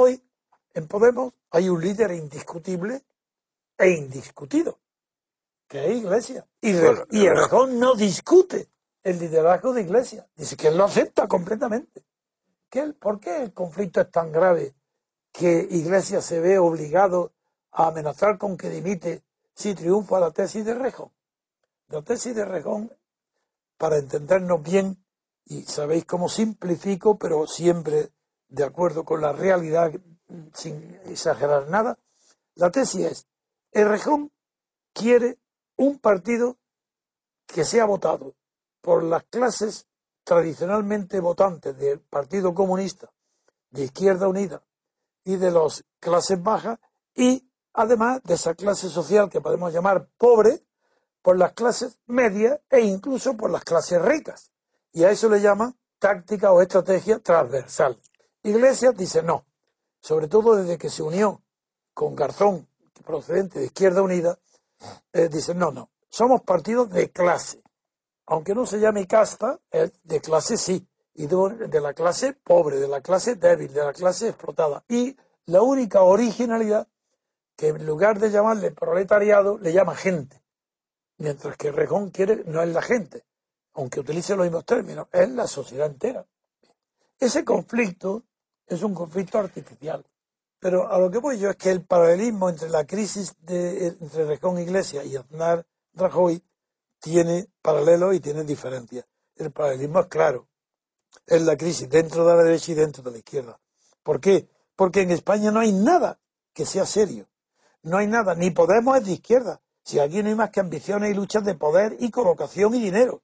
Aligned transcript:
Hoy 0.00 0.22
en 0.74 0.86
Podemos 0.86 1.34
hay 1.50 1.68
un 1.68 1.80
líder 1.80 2.12
indiscutible 2.12 3.04
e 3.76 3.90
indiscutido, 3.90 4.78
que 5.66 5.86
es 5.90 5.96
Iglesia. 5.96 6.46
Y, 6.60 6.72
Re- 6.72 7.04
y 7.10 7.26
Errejón 7.26 7.80
no 7.80 7.96
discute 7.96 8.68
el 9.02 9.18
liderazgo 9.18 9.72
de 9.72 9.82
Iglesia. 9.82 10.28
Dice 10.36 10.56
que 10.56 10.68
él 10.68 10.78
lo 10.78 10.84
acepta 10.84 11.26
completamente. 11.26 12.04
¿Por 13.00 13.18
qué 13.18 13.42
el 13.42 13.52
conflicto 13.52 14.00
es 14.00 14.08
tan 14.12 14.30
grave 14.30 14.76
que 15.32 15.66
Iglesia 15.68 16.22
se 16.22 16.38
ve 16.38 16.60
obligado 16.60 17.32
a 17.72 17.88
amenazar 17.88 18.38
con 18.38 18.56
que 18.56 18.70
dimite 18.70 19.24
si 19.52 19.74
triunfa 19.74 20.20
la 20.20 20.30
tesis 20.30 20.64
de 20.64 20.74
Rejón? 20.74 21.10
La 21.88 22.02
tesis 22.02 22.36
de 22.36 22.44
Rejón, 22.44 22.96
para 23.76 23.98
entendernos 23.98 24.62
bien, 24.62 25.04
y 25.44 25.62
sabéis 25.62 26.04
cómo 26.04 26.28
simplifico, 26.28 27.18
pero 27.18 27.48
siempre 27.48 28.12
de 28.48 28.64
acuerdo 28.64 29.04
con 29.04 29.20
la 29.20 29.32
realidad, 29.32 29.92
sin 30.54 31.00
exagerar 31.06 31.68
nada, 31.68 31.98
la 32.54 32.70
tesis 32.70 33.04
es, 33.04 33.26
Errejón 33.72 34.32
quiere 34.92 35.38
un 35.76 35.98
partido 35.98 36.56
que 37.46 37.64
sea 37.64 37.84
votado 37.84 38.34
por 38.80 39.02
las 39.02 39.24
clases 39.24 39.86
tradicionalmente 40.24 41.20
votantes 41.20 41.76
del 41.78 42.00
Partido 42.00 42.54
Comunista, 42.54 43.10
de 43.70 43.84
Izquierda 43.84 44.28
Unida 44.28 44.62
y 45.24 45.36
de 45.36 45.50
las 45.50 45.84
clases 46.00 46.42
bajas, 46.42 46.78
y 47.14 47.50
además 47.72 48.22
de 48.24 48.34
esa 48.34 48.54
clase 48.54 48.88
social 48.88 49.30
que 49.30 49.40
podemos 49.40 49.72
llamar 49.72 50.08
pobre, 50.18 50.60
por 51.22 51.36
las 51.36 51.52
clases 51.52 51.98
medias 52.06 52.60
e 52.70 52.80
incluso 52.80 53.36
por 53.36 53.50
las 53.50 53.62
clases 53.62 54.00
ricas. 54.00 54.50
Y 54.92 55.04
a 55.04 55.10
eso 55.10 55.28
le 55.28 55.40
llama 55.40 55.74
táctica 55.98 56.52
o 56.52 56.62
estrategia 56.62 57.18
transversal. 57.18 58.00
Iglesias 58.42 58.96
dice 58.96 59.22
no, 59.22 59.46
sobre 60.00 60.28
todo 60.28 60.56
desde 60.56 60.78
que 60.78 60.90
se 60.90 61.02
unió 61.02 61.42
con 61.94 62.14
Garzón, 62.14 62.68
procedente 63.04 63.58
de 63.58 63.66
Izquierda 63.66 64.02
Unida, 64.02 64.38
eh, 65.12 65.28
dice 65.28 65.54
no, 65.54 65.70
no, 65.70 65.90
somos 66.08 66.42
partidos 66.42 66.90
de 66.90 67.10
clase. 67.10 67.62
Aunque 68.26 68.54
no 68.54 68.66
se 68.66 68.78
llame 68.78 69.06
casta, 69.06 69.58
es 69.70 69.92
de 70.04 70.20
clase 70.20 70.56
sí, 70.56 70.86
y 71.14 71.26
de, 71.26 71.68
de 71.68 71.80
la 71.80 71.94
clase 71.94 72.34
pobre, 72.34 72.78
de 72.78 72.86
la 72.86 73.00
clase 73.00 73.36
débil, 73.36 73.72
de 73.72 73.84
la 73.84 73.92
clase 73.92 74.28
explotada. 74.28 74.84
Y 74.88 75.16
la 75.46 75.62
única 75.62 76.02
originalidad 76.02 76.86
que 77.58 77.68
en 77.68 77.84
lugar 77.84 78.20
de 78.20 78.30
llamarle 78.30 78.70
proletariado, 78.70 79.58
le 79.58 79.72
llama 79.72 79.96
gente. 79.96 80.40
Mientras 81.16 81.56
que 81.56 81.72
Rejón 81.72 82.10
quiere, 82.10 82.44
no 82.46 82.62
es 82.62 82.68
la 82.68 82.82
gente, 82.82 83.24
aunque 83.74 83.98
utilice 83.98 84.36
los 84.36 84.46
mismos 84.46 84.64
términos, 84.64 85.08
es 85.10 85.28
la 85.30 85.48
sociedad 85.48 85.88
entera. 85.88 86.24
Ese 87.18 87.44
conflicto 87.44 88.22
es 88.68 88.82
un 88.82 88.94
conflicto 88.94 89.38
artificial. 89.38 90.04
Pero 90.60 90.90
a 90.90 90.98
lo 90.98 91.10
que 91.10 91.18
voy 91.18 91.38
yo 91.38 91.50
es 91.50 91.56
que 91.56 91.70
el 91.70 91.84
paralelismo 91.84 92.48
entre 92.48 92.68
la 92.68 92.84
crisis 92.84 93.34
de, 93.40 93.88
entre 94.00 94.26
Rejón 94.26 94.58
Iglesias 94.58 95.06
y 95.06 95.16
Aznar 95.16 95.64
Rajoy 95.94 96.42
tiene 97.00 97.48
paralelos 97.62 98.14
y 98.14 98.20
tiene 98.20 98.44
diferencias. 98.44 99.04
El 99.36 99.52
paralelismo 99.52 100.00
es 100.00 100.06
claro. 100.06 100.48
Es 101.26 101.42
la 101.42 101.56
crisis 101.56 101.88
dentro 101.88 102.26
de 102.26 102.36
la 102.36 102.42
derecha 102.42 102.72
y 102.72 102.74
dentro 102.74 103.02
de 103.04 103.12
la 103.12 103.18
izquierda. 103.18 103.58
¿Por 104.02 104.20
qué? 104.20 104.48
Porque 104.74 105.02
en 105.02 105.12
España 105.12 105.50
no 105.50 105.60
hay 105.60 105.72
nada 105.72 106.18
que 106.52 106.66
sea 106.66 106.86
serio. 106.86 107.28
No 107.82 107.98
hay 107.98 108.08
nada. 108.08 108.34
Ni 108.34 108.50
Podemos 108.50 108.98
es 108.98 109.04
de 109.04 109.12
izquierda. 109.12 109.60
Si 109.84 110.00
aquí 110.00 110.22
no 110.22 110.28
hay 110.28 110.34
más 110.34 110.50
que 110.50 110.60
ambiciones 110.60 111.10
y 111.10 111.14
luchas 111.14 111.44
de 111.44 111.54
poder 111.54 111.96
y 112.00 112.10
colocación 112.10 112.74
y 112.74 112.80
dinero. 112.80 113.22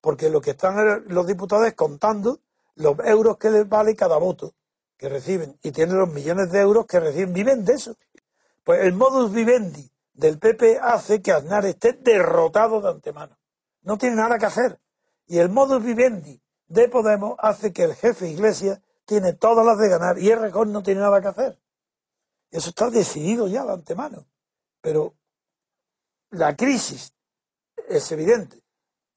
Porque 0.00 0.30
lo 0.30 0.40
que 0.40 0.50
están 0.50 1.04
los 1.06 1.26
diputados 1.26 1.66
es 1.66 1.74
contando 1.74 2.40
los 2.74 2.96
euros 3.04 3.38
que 3.38 3.50
les 3.50 3.68
vale 3.68 3.94
cada 3.94 4.18
voto 4.18 4.52
que 4.96 5.08
reciben 5.08 5.58
y 5.62 5.72
tienen 5.72 5.98
los 5.98 6.08
millones 6.08 6.50
de 6.50 6.60
euros 6.60 6.86
que 6.86 7.00
reciben, 7.00 7.32
viven 7.32 7.64
de 7.64 7.74
eso. 7.74 7.96
Pues 8.64 8.80
el 8.82 8.94
modus 8.94 9.32
vivendi 9.32 9.90
del 10.12 10.38
PP 10.38 10.78
hace 10.80 11.22
que 11.22 11.32
Aznar 11.32 11.66
esté 11.66 11.92
derrotado 11.92 12.80
de 12.80 12.88
antemano. 12.88 13.38
No 13.82 13.98
tiene 13.98 14.16
nada 14.16 14.38
que 14.38 14.46
hacer. 14.46 14.80
Y 15.26 15.38
el 15.38 15.48
modus 15.48 15.82
vivendi 15.82 16.40
de 16.66 16.88
Podemos 16.88 17.36
hace 17.38 17.72
que 17.72 17.84
el 17.84 17.94
jefe 17.94 18.28
Iglesias 18.28 18.80
tiene 19.04 19.34
todas 19.34 19.64
las 19.64 19.78
de 19.78 19.88
ganar 19.88 20.18
y 20.18 20.30
Errejón 20.30 20.72
no 20.72 20.82
tiene 20.82 21.00
nada 21.00 21.20
que 21.20 21.28
hacer. 21.28 21.58
Eso 22.50 22.70
está 22.70 22.90
decidido 22.90 23.46
ya 23.46 23.64
de 23.64 23.72
antemano. 23.72 24.26
Pero 24.80 25.14
la 26.30 26.56
crisis 26.56 27.14
es 27.88 28.10
evidente. 28.12 28.62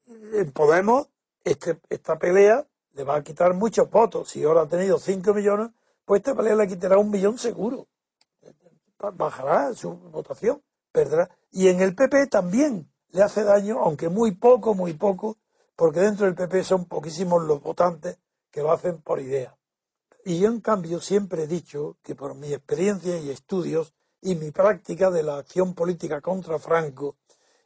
En 0.08 0.52
Podemos, 0.52 1.08
este, 1.44 1.80
esta 1.90 2.20
pelea 2.20 2.68
le 3.00 3.06
va 3.06 3.16
a 3.16 3.24
quitar 3.24 3.54
muchos 3.54 3.90
votos. 3.90 4.30
Si 4.30 4.44
ahora 4.44 4.64
ha 4.64 4.68
tenido 4.68 5.00
5 5.00 5.34
millones, 5.34 5.70
pues 6.04 6.20
esta 6.20 6.36
pelea 6.36 6.54
le 6.56 6.68
quitará 6.68 6.98
un 6.98 7.10
millón 7.10 7.38
seguro. 7.38 7.88
Bajará 9.14 9.74
su 9.74 9.92
votación, 9.92 10.62
perderá. 10.92 11.30
Y 11.50 11.70
en 11.70 11.80
el 11.80 11.96
PP 11.96 12.28
también 12.28 12.92
le 13.12 13.24
hace 13.24 13.46
daño, 13.46 13.80
aunque 13.80 14.10
muy 14.10 14.32
poco, 14.32 14.74
muy 14.74 14.96
poco, 14.96 15.38
porque 15.78 16.02
dentro 16.02 16.26
del 16.26 16.36
PP 16.36 16.66
son 16.66 16.86
poquísimos 16.90 17.42
los 17.44 17.62
votantes 17.62 18.20
que 18.52 18.62
lo 18.62 18.74
hacen 18.74 19.02
por 19.02 19.22
idea. 19.22 19.56
Y 20.26 20.40
yo, 20.40 20.50
en 20.50 20.60
cambio, 20.60 21.00
siempre 21.00 21.44
he 21.44 21.48
dicho 21.48 21.96
que 22.04 22.16
por 22.16 22.36
mi 22.36 22.52
experiencia 22.52 23.18
y 23.18 23.30
estudios 23.30 23.94
y 24.22 24.36
mi 24.36 24.52
práctica 24.52 25.10
de 25.10 25.24
la 25.24 25.38
acción 25.38 25.74
política 25.74 26.20
contra 26.20 26.60
Franco, 26.60 27.16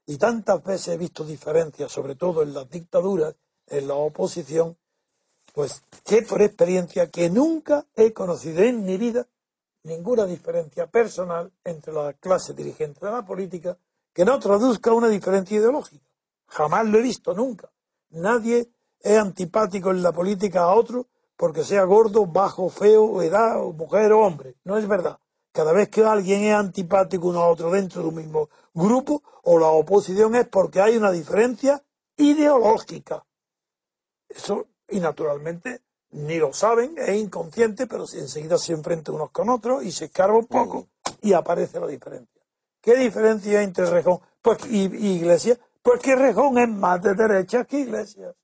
y 0.06 0.18
tantas 0.18 0.64
veces 0.64 0.90
he 0.90 0.98
visto 0.98 1.24
diferencias, 1.24 1.92
sobre 1.92 2.14
todo 2.14 2.44
en 2.44 2.54
las 2.54 2.70
dictaduras, 2.70 3.34
en 3.66 3.88
la 3.88 3.96
oposición, 3.96 4.78
pues 5.54 5.84
sé 6.04 6.24
por 6.24 6.42
experiencia 6.42 7.10
que 7.10 7.30
nunca 7.30 7.86
he 7.96 8.12
conocido 8.12 8.64
en 8.64 8.84
mi 8.84 8.98
vida 8.98 9.28
ninguna 9.84 10.26
diferencia 10.26 10.88
personal 10.88 11.52
entre 11.64 11.94
la 11.94 12.14
clase 12.14 12.54
dirigente 12.54 13.06
de 13.06 13.12
la 13.12 13.24
política 13.24 13.78
que 14.12 14.26
no 14.26 14.40
traduzca 14.40 14.94
una 14.94 15.08
diferencia 15.08 15.58
ideológica. 15.58 16.06
Jamás 16.48 16.88
lo 16.88 16.98
he 16.98 17.02
visto, 17.02 17.34
nunca. 17.34 17.72
Nadie 18.10 18.70
es 19.00 19.18
antipático 19.18 19.92
en 19.92 20.02
la 20.02 20.12
política 20.12 20.64
a 20.64 20.74
otro 20.74 21.08
porque 21.36 21.64
sea 21.64 21.84
gordo, 21.84 22.26
bajo, 22.26 22.70
feo, 22.70 23.22
edad, 23.22 23.62
mujer 23.62 24.12
o 24.14 24.22
hombre. 24.22 24.56
No 24.64 24.78
es 24.78 24.88
verdad. 24.88 25.20
Cada 25.52 25.72
vez 25.72 25.90
que 25.90 26.04
alguien 26.04 26.44
es 26.46 26.56
antipático 26.56 27.28
uno 27.28 27.42
a 27.42 27.50
otro 27.50 27.70
dentro 27.70 28.02
de 28.02 28.08
un 28.08 28.16
mismo 28.16 28.50
grupo 28.74 29.22
o 29.44 29.60
la 29.60 29.68
oposición 29.68 30.36
es 30.36 30.48
porque 30.48 30.82
hay 30.82 30.98
una 30.98 31.12
diferencia 31.12 31.84
ideológica. 32.18 33.24
Eso 34.30 34.68
y 34.90 35.00
naturalmente 35.00 35.82
ni 36.12 36.38
lo 36.38 36.54
saben, 36.54 36.96
es 36.98 37.16
inconsciente, 37.16 37.88
pero 37.88 38.04
enseguida 38.04 38.58
se 38.58 38.74
enfrentan 38.74 39.16
unos 39.16 39.32
con 39.32 39.50
otros 39.50 39.84
y 39.84 39.92
se 39.92 40.06
escarba 40.06 40.38
un 40.38 40.46
poco 40.46 40.88
y 41.22 41.34
aparece 41.34 41.80
la 41.80 41.88
diferencia. 41.88 42.42
¿Qué 42.82 42.96
diferencia 42.96 43.60
hay 43.60 43.66
entre 43.66 43.86
Rejón 43.86 44.20
pues, 44.42 44.60
y, 44.70 44.84
y 44.96 45.16
Iglesia? 45.16 45.58
Pues 45.82 46.00
que 46.02 46.16
Rejón 46.16 46.58
es 46.60 46.70
más 46.70 47.02
de 47.02 47.16
derecha 47.16 47.66
que 47.66 47.80
Iglesias, 47.80 48.36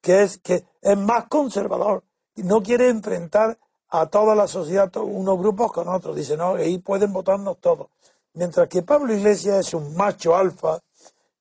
que 0.00 0.22
es, 0.22 0.38
que 0.38 0.64
es 0.80 0.98
más 0.98 1.26
conservador 1.26 2.04
y 2.34 2.42
no 2.44 2.62
quiere 2.62 2.88
enfrentar 2.88 3.58
a 3.88 4.06
toda 4.06 4.34
la 4.34 4.46
sociedad, 4.46 4.90
unos 4.96 5.38
grupos 5.38 5.72
con 5.72 5.88
otros. 5.88 6.16
Dice, 6.16 6.36
no, 6.36 6.54
ahí 6.54 6.78
pueden 6.78 7.12
votarnos 7.12 7.58
todos. 7.60 7.88
Mientras 8.34 8.68
que 8.68 8.82
Pablo 8.82 9.12
Iglesias 9.14 9.66
es 9.66 9.74
un 9.74 9.94
macho 9.94 10.34
alfa, 10.34 10.80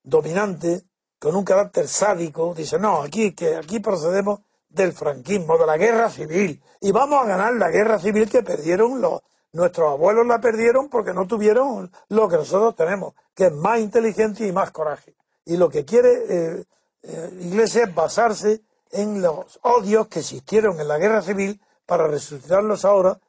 dominante, 0.04 0.84
con 1.22 1.36
un 1.36 1.44
carácter 1.44 1.88
sádico, 1.88 2.56
dice, 2.56 2.80
no, 2.80 3.04
aquí, 3.04 3.34
que 3.36 3.56
aquí 3.56 3.80
procedemos 3.80 4.40
del 4.68 4.92
franquismo, 4.92 5.56
de 5.56 5.68
la 5.68 5.78
guerra 5.78 6.10
civil, 6.10 6.60
y 6.80 6.92
vamos 6.92 7.22
a 7.22 7.28
ganar 7.28 7.54
la 7.54 7.70
guerra 7.70 8.00
civil 8.00 8.28
que 8.28 8.42
perdieron 8.42 9.00
los, 9.00 9.22
nuestros 9.54 9.92
abuelos 9.92 10.26
la 10.26 10.42
perdieron 10.42 10.90
porque 10.90 11.14
no 11.14 11.28
tuvieron 11.28 11.92
lo 12.10 12.28
que 12.28 12.38
nosotros 12.38 12.76
tenemos, 12.76 13.14
que 13.36 13.46
es 13.46 13.52
más 13.52 13.80
inteligencia 13.80 14.48
y 14.48 14.52
más 14.52 14.72
coraje. 14.72 15.14
Y 15.46 15.58
lo 15.58 15.70
que 15.70 15.86
quiere 15.86 16.10
eh, 16.28 16.64
eh, 17.04 17.30
Iglesia 17.42 17.84
es 17.84 17.94
basarse 17.94 18.64
en 18.90 19.22
los 19.22 19.60
odios 19.62 20.08
que 20.08 20.22
existieron 20.22 20.80
en 20.80 20.88
la 20.88 20.98
guerra 20.98 21.22
civil 21.22 21.62
para 21.86 22.08
resucitarlos 22.08 22.84
ahora 22.84 23.20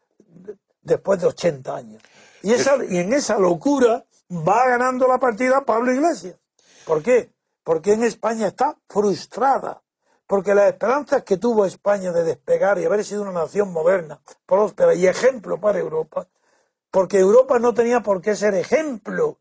después 0.80 1.20
de 1.20 1.26
80 1.26 1.76
años. 1.76 2.02
Y, 2.42 2.54
esa, 2.54 2.82
y 2.88 2.96
en 2.96 3.12
esa 3.12 3.38
locura 3.38 4.02
va 4.30 4.66
ganando 4.66 5.06
la 5.06 5.18
partida 5.18 5.62
Pablo 5.66 5.92
Iglesias. 5.92 6.36
¿Por 6.86 7.02
qué? 7.02 7.30
Porque 7.64 7.92
en 7.92 8.02
España 8.02 8.48
está 8.48 8.76
frustrada. 8.88 9.82
Porque 10.26 10.54
las 10.54 10.70
esperanzas 10.70 11.24
que 11.24 11.36
tuvo 11.36 11.66
España 11.66 12.12
de 12.12 12.24
despegar 12.24 12.78
y 12.78 12.84
haber 12.84 13.04
sido 13.04 13.22
una 13.22 13.32
nación 13.32 13.72
moderna, 13.72 14.20
próspera 14.46 14.94
y 14.94 15.06
ejemplo 15.06 15.60
para 15.60 15.78
Europa, 15.78 16.26
porque 16.90 17.18
Europa 17.18 17.58
no 17.58 17.74
tenía 17.74 18.00
por 18.00 18.22
qué 18.22 18.34
ser 18.34 18.54
ejemplo, 18.54 19.38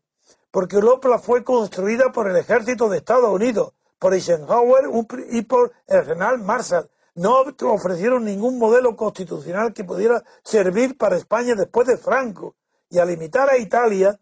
porque 0.50 0.76
Europa 0.76 1.18
fue 1.18 1.44
construida 1.44 2.12
por 2.12 2.28
el 2.28 2.36
ejército 2.36 2.88
de 2.88 2.98
Estados 2.98 3.30
Unidos, 3.30 3.72
por 3.98 4.12
Eisenhower 4.12 4.84
y 5.30 5.42
por 5.42 5.72
el 5.86 6.04
general 6.04 6.40
Marshall. 6.40 6.90
No 7.14 7.40
ofrecieron 7.40 8.24
ningún 8.24 8.58
modelo 8.58 8.96
constitucional 8.96 9.72
que 9.72 9.84
pudiera 9.84 10.22
servir 10.42 10.96
para 10.96 11.16
España 11.16 11.54
después 11.54 11.86
de 11.86 11.96
Franco. 11.96 12.56
Y 12.88 12.98
al 12.98 13.08
limitar 13.08 13.48
a 13.48 13.58
Italia, 13.58 14.18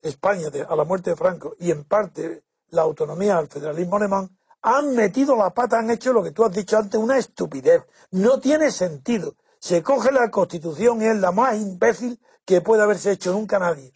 España 0.00 0.48
a 0.68 0.76
la 0.76 0.84
muerte 0.84 1.10
de 1.10 1.16
Franco 1.16 1.54
y 1.58 1.70
en 1.70 1.84
parte 1.84 2.44
la 2.70 2.82
autonomía 2.82 3.38
al 3.38 3.48
federalismo 3.48 3.96
alemán, 3.96 4.30
han 4.62 4.94
metido 4.94 5.36
la 5.36 5.50
pata, 5.50 5.78
han 5.78 5.90
hecho 5.90 6.12
lo 6.12 6.22
que 6.22 6.32
tú 6.32 6.44
has 6.44 6.52
dicho 6.52 6.76
antes, 6.76 7.00
una 7.00 7.18
estupidez. 7.18 7.82
No 8.10 8.40
tiene 8.40 8.70
sentido. 8.70 9.34
Se 9.60 9.82
coge 9.82 10.12
la 10.12 10.30
constitución 10.30 11.02
y 11.02 11.06
es 11.06 11.16
la 11.16 11.32
más 11.32 11.56
imbécil 11.56 12.20
que 12.44 12.60
puede 12.60 12.82
haberse 12.82 13.12
hecho 13.12 13.32
nunca 13.32 13.58
nadie. 13.58 13.92